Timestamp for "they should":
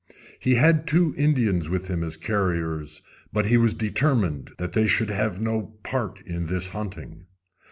4.73-5.11